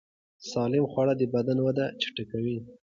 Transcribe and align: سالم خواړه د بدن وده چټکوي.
سالم 0.51 0.85
خواړه 0.91 1.13
د 1.17 1.23
بدن 1.33 1.57
وده 1.61 1.85
چټکوي. 2.01 2.57